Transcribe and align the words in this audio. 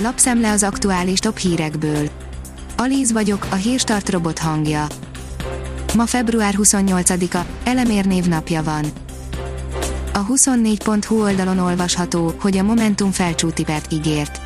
lapszemle 0.00 0.50
az 0.50 0.62
aktuális 0.62 1.18
top 1.18 1.38
hírekből. 1.38 2.08
Alíz 2.76 3.12
vagyok, 3.12 3.46
a 3.50 3.54
hírstart 3.54 4.08
robot 4.08 4.38
hangja. 4.38 4.86
Ma 5.94 6.06
február 6.06 6.54
28-a, 6.58 7.38
Elemér 7.64 8.06
névnapja 8.06 8.62
van. 8.62 8.84
A 10.12 10.26
24.hu 10.26 11.22
oldalon 11.22 11.58
olvasható, 11.58 12.34
hogy 12.40 12.56
a 12.56 12.62
Momentum 12.62 13.10
felcsútipert 13.10 13.92
ígért. 13.92 14.40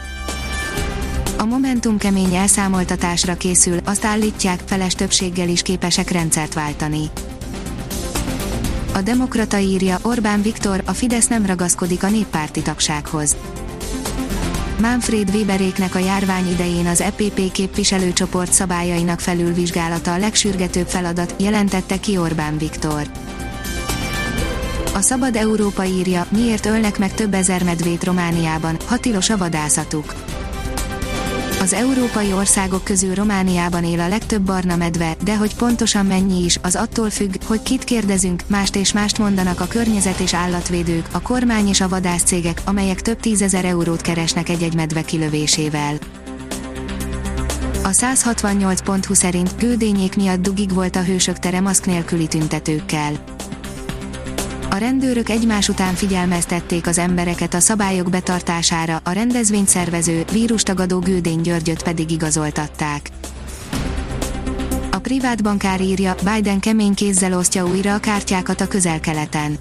A 1.39 1.45
Momentum 1.45 1.99
kemény 1.99 2.35
elszámoltatásra 2.35 3.37
készül, 3.37 3.79
azt 3.85 4.05
állítják, 4.05 4.61
feles 4.67 4.95
többséggel 4.95 5.49
is 5.49 5.63
képesek 5.63 6.11
rendszert 6.11 6.55
váltani. 6.55 7.11
A 8.95 9.03
Demokrata 9.03 9.59
írja, 9.59 9.99
Orbán 10.03 10.43
Viktor, 10.43 10.83
a 10.85 10.93
Fidesz 10.93 11.29
nem 11.29 11.47
ragaszkodik 11.47 12.03
a 12.03 12.11
néppárti 12.11 12.63
tagsághoz. 12.63 13.37
Manfred 14.83 15.35
Weberéknek 15.35 15.95
a 15.95 15.99
járvány 15.99 16.49
idején 16.53 16.87
az 16.87 17.01
EPP 17.01 17.53
képviselőcsoport 17.53 18.53
szabályainak 18.53 19.21
felülvizsgálata 19.21 20.13
a 20.13 20.19
legsürgetőbb 20.19 20.87
feladat, 20.87 21.35
jelentette 21.39 22.01
ki 22.01 22.19
Orbán 22.19 22.59
Viktor. 22.59 23.03
A 24.95 25.01
Szabad 25.01 25.37
Európa 25.37 25.85
írja, 25.85 26.27
miért 26.29 26.67
ölnek 26.67 26.99
meg 26.99 27.15
több 27.15 27.35
ezer 27.35 27.63
medvét 27.63 28.05
Romániában, 28.05 28.77
hatilos 28.87 29.31
a 29.31 29.37
vadászatuk. 29.37 30.15
Az 31.63 31.73
európai 31.73 32.33
országok 32.33 32.85
közül 32.85 33.15
Romániában 33.15 33.85
él 33.85 34.01
a 34.01 34.09
legtöbb 34.09 34.43
barna 34.43 34.77
medve, 34.77 35.17
de 35.25 35.37
hogy 35.37 35.55
pontosan 35.55 36.07
mennyi 36.07 36.45
is, 36.45 36.59
az 36.63 36.77
attól 36.77 37.11
függ, 37.11 37.35
hogy 37.45 37.63
kit 37.63 37.85
kérdezünk, 37.85 38.43
mást 38.47 38.77
és 38.77 38.93
mást 38.93 39.19
mondanak 39.19 39.61
a 39.61 39.67
környezet 39.67 40.19
és 40.19 40.35
állatvédők, 40.35 41.09
a 41.13 41.21
kormány 41.21 41.69
és 41.69 41.81
a 41.81 41.89
vadászcégek, 41.89 42.61
amelyek 42.65 43.01
több 43.01 43.21
tízezer 43.21 43.65
eurót 43.65 44.01
keresnek 44.01 44.49
egy-egy 44.49 44.75
medve 44.75 45.03
kilövésével. 45.03 45.95
A 47.83 47.89
168.20 47.89 49.15
szerint 49.15 49.55
gődényék 49.59 50.17
miatt 50.17 50.43
dugig 50.43 50.75
volt 50.75 50.97
a 50.97 51.03
hősök 51.03 51.39
tere 51.39 51.61
maszk 51.61 51.87
nélküli 51.87 52.27
tüntetőkkel 52.27 53.13
a 54.73 54.77
rendőrök 54.77 55.29
egymás 55.29 55.69
után 55.69 55.95
figyelmeztették 55.95 56.87
az 56.87 56.99
embereket 56.99 57.55
a 57.55 57.61
szabályok 57.61 58.11
betartására, 58.11 59.01
a 59.05 59.11
rendezvényt 59.11 59.69
szervező, 59.69 60.25
vírustagadó 60.33 60.99
Gődény 60.99 61.41
Györgyöt 61.41 61.83
pedig 61.83 62.11
igazoltatták. 62.11 63.09
A 64.91 64.99
privát 64.99 65.43
bankár 65.43 65.81
írja, 65.81 66.15
Biden 66.35 66.61
kemény 66.61 66.95
kézzel 66.95 67.39
osztja 67.39 67.67
újra 67.67 67.95
a 67.95 67.99
kártyákat 67.99 68.61
a 68.61 68.69
közel-keleten 68.69 69.59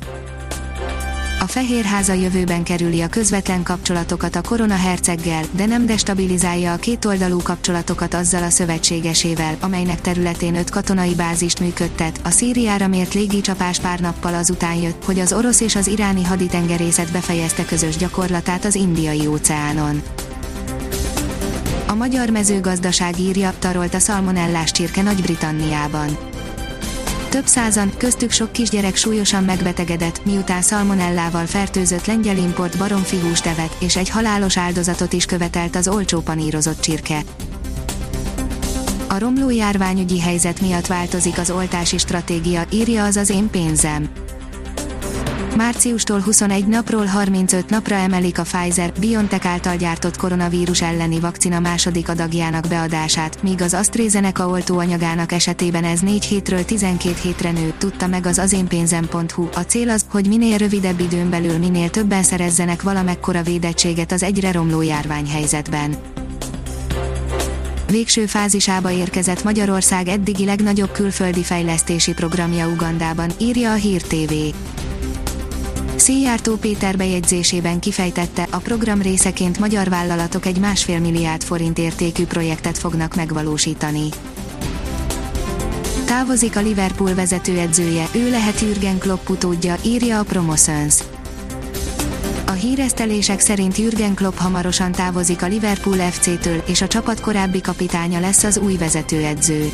a 1.41 1.47
Fehérháza 1.47 2.13
jövőben 2.13 2.63
kerüli 2.63 3.01
a 3.01 3.07
közvetlen 3.07 3.63
kapcsolatokat 3.63 4.35
a 4.35 4.41
korona 4.41 4.75
herceggel, 4.75 5.43
de 5.51 5.65
nem 5.65 5.85
destabilizálja 5.85 6.73
a 6.73 6.77
kétoldalú 6.77 7.41
kapcsolatokat 7.41 8.13
azzal 8.13 8.43
a 8.43 8.49
szövetségesével, 8.49 9.55
amelynek 9.59 10.01
területén 10.01 10.55
öt 10.55 10.69
katonai 10.69 11.15
bázist 11.15 11.59
működtet. 11.59 12.19
A 12.23 12.29
Szíriára 12.29 12.87
mért 12.87 13.13
légicsapás 13.13 13.79
pár 13.79 13.99
nappal 13.99 14.33
azután 14.33 14.75
jött, 14.75 15.05
hogy 15.05 15.19
az 15.19 15.33
orosz 15.33 15.61
és 15.61 15.75
az 15.75 15.87
iráni 15.87 16.23
haditengerészet 16.23 17.11
befejezte 17.11 17.65
közös 17.65 17.95
gyakorlatát 17.95 18.65
az 18.65 18.75
indiai 18.75 19.27
óceánon. 19.27 20.01
A 21.87 21.93
magyar 21.93 22.29
mezőgazdaság 22.29 23.19
írja, 23.19 23.53
tarolt 23.59 23.93
a 23.93 23.99
szalmonellás 23.99 24.71
csirke 24.71 25.01
Nagy-Britanniában 25.01 26.30
több 27.31 27.45
százan, 27.45 27.91
köztük 27.97 28.31
sok 28.31 28.51
kisgyerek 28.51 28.95
súlyosan 28.95 29.43
megbetegedett, 29.43 30.25
miután 30.25 30.61
szalmonellával 30.61 31.45
fertőzött 31.45 32.05
lengyel 32.05 32.37
import 32.37 32.77
baromfihúst 32.77 33.45
evett, 33.45 33.75
és 33.79 33.95
egy 33.95 34.09
halálos 34.09 34.57
áldozatot 34.57 35.13
is 35.13 35.25
követelt 35.25 35.75
az 35.75 35.87
olcsó 35.87 36.19
panírozott 36.19 36.81
csirke. 36.81 37.21
A 39.07 39.19
romló 39.19 39.49
járványügyi 39.49 40.19
helyzet 40.19 40.61
miatt 40.61 40.87
változik 40.87 41.37
az 41.37 41.51
oltási 41.51 41.97
stratégia, 41.97 42.63
írja 42.71 43.03
az 43.03 43.15
az 43.15 43.29
én 43.29 43.49
pénzem. 43.49 44.09
Márciustól 45.55 46.19
21 46.19 46.67
napról 46.67 47.05
35 47.05 47.69
napra 47.69 47.95
emelik 47.95 48.39
a 48.39 48.43
Pfizer-BioNTech 48.43 49.47
által 49.47 49.75
gyártott 49.75 50.17
koronavírus 50.17 50.81
elleni 50.81 51.19
vakcina 51.19 51.59
második 51.59 52.09
adagjának 52.09 52.67
beadását, 52.67 53.43
míg 53.43 53.61
az 53.61 53.73
AstraZeneca 53.73 54.47
oltóanyagának 54.47 55.31
esetében 55.31 55.83
ez 55.83 55.99
4 55.99 56.25
hétről 56.25 56.65
12 56.65 57.15
hétre 57.21 57.51
nő, 57.51 57.73
tudta 57.77 58.07
meg 58.07 58.25
az 58.25 58.37
azénpénzem.hu. 58.37 59.47
A 59.53 59.59
cél 59.59 59.89
az, 59.89 60.05
hogy 60.09 60.27
minél 60.27 60.57
rövidebb 60.57 60.99
időn 60.99 61.29
belül 61.29 61.57
minél 61.57 61.89
többen 61.89 62.23
szerezzenek 62.23 62.81
valamekkora 62.81 63.41
védettséget 63.43 64.11
az 64.11 64.23
egyre 64.23 64.51
romló 64.51 64.81
járványhelyzetben. 64.81 65.95
Végső 67.87 68.25
fázisába 68.25 68.91
érkezett 68.91 69.43
Magyarország 69.43 70.07
eddigi 70.07 70.45
legnagyobb 70.45 70.91
külföldi 70.91 71.43
fejlesztési 71.43 72.13
programja 72.13 72.67
Ugandában, 72.67 73.29
írja 73.37 73.71
a 73.71 73.75
Hír 73.75 74.01
TV. 74.01 74.33
Széjártó 76.01 76.55
Péter 76.55 76.97
bejegyzésében 76.97 77.79
kifejtette, 77.79 78.47
a 78.51 78.57
program 78.57 79.01
részeként 79.01 79.59
magyar 79.59 79.89
vállalatok 79.89 80.45
egy 80.45 80.59
másfél 80.59 80.99
milliárd 80.99 81.43
forint 81.43 81.77
értékű 81.77 82.25
projektet 82.25 82.77
fognak 82.77 83.15
megvalósítani. 83.15 84.09
Távozik 86.05 86.55
a 86.55 86.61
Liverpool 86.61 87.13
vezetőedzője, 87.13 88.07
ő 88.11 88.29
lehet 88.29 88.59
Jürgen 88.59 88.97
Klopp 88.97 89.29
utódja, 89.29 89.75
írja 89.85 90.19
a 90.19 90.23
Promoszöns. 90.23 90.95
A 92.47 92.51
híresztelések 92.51 93.39
szerint 93.39 93.77
Jürgen 93.77 94.15
Klopp 94.15 94.37
hamarosan 94.37 94.91
távozik 94.91 95.41
a 95.41 95.47
Liverpool 95.47 95.97
FC-től, 95.97 96.63
és 96.65 96.81
a 96.81 96.87
csapat 96.87 97.19
korábbi 97.19 97.61
kapitánya 97.61 98.19
lesz 98.19 98.43
az 98.43 98.57
új 98.57 98.75
vezetőedző. 98.77 99.71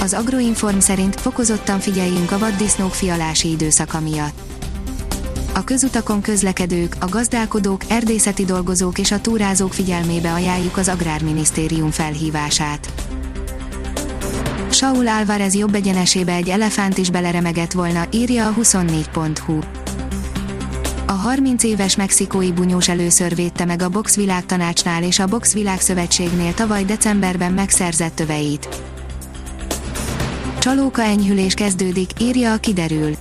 Az 0.00 0.12
Agroinform 0.12 0.78
szerint 0.78 1.20
fokozottan 1.20 1.80
figyeljünk 1.80 2.30
a 2.30 2.38
vaddisznók 2.38 2.94
fialási 2.94 3.50
időszaka 3.50 4.00
miatt. 4.00 4.38
A 5.54 5.64
közutakon 5.64 6.20
közlekedők, 6.20 6.96
a 7.00 7.08
gazdálkodók, 7.08 7.80
erdészeti 7.88 8.44
dolgozók 8.44 8.98
és 8.98 9.10
a 9.10 9.20
túrázók 9.20 9.72
figyelmébe 9.72 10.32
ajánljuk 10.32 10.76
az 10.76 10.88
Agrárminisztérium 10.88 11.90
felhívását. 11.90 12.92
Saul 14.70 15.08
Álvarez 15.08 15.54
jobb 15.54 15.74
egyenesébe 15.74 16.32
egy 16.32 16.48
elefánt 16.48 16.98
is 16.98 17.10
beleremegett 17.10 17.72
volna, 17.72 18.06
írja 18.10 18.46
a 18.46 18.54
24.hu. 18.60 19.58
A 21.06 21.12
30 21.12 21.62
éves 21.62 21.96
mexikói 21.96 22.52
bunyós 22.52 22.88
először 22.88 23.34
védte 23.34 23.64
meg 23.64 23.82
a 23.82 23.88
boxvilágtanácsnál 23.88 25.02
és 25.02 25.18
a 25.18 25.26
boxvilágszövetségnél 25.26 26.54
tavaly 26.54 26.84
decemberben 26.84 27.52
megszerzett 27.52 28.14
töveit. 28.14 28.68
Csalóka 30.68 31.02
enyhülés 31.02 31.54
kezdődik, 31.54 32.10
írja 32.20 32.52
a 32.52 32.56
kiderül. 32.56 33.14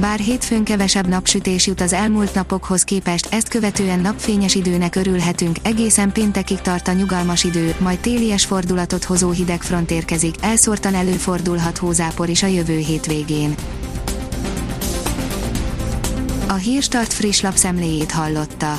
Bár 0.00 0.18
hétfőn 0.18 0.64
kevesebb 0.64 1.06
napsütés 1.06 1.66
jut 1.66 1.80
az 1.80 1.92
elmúlt 1.92 2.34
napokhoz 2.34 2.82
képest, 2.82 3.26
ezt 3.30 3.48
követően 3.48 4.00
napfényes 4.00 4.54
időnek 4.54 4.94
örülhetünk, 4.94 5.56
egészen 5.62 6.12
péntekig 6.12 6.60
tart 6.60 6.88
a 6.88 6.92
nyugalmas 6.92 7.44
idő, 7.44 7.74
majd 7.78 7.98
télies 7.98 8.44
fordulatot 8.44 9.04
hozó 9.04 9.30
hidegfront 9.30 9.90
érkezik, 9.90 10.34
elszórtan 10.40 10.94
előfordulhat 10.94 11.78
hózápor 11.78 12.28
is 12.28 12.42
a 12.42 12.46
jövő 12.46 12.78
hétvégén. 12.78 13.54
A 16.48 16.54
Hírstart 16.54 17.12
friss 17.12 17.40
lapszemléjét 17.40 18.10
hallotta. 18.10 18.78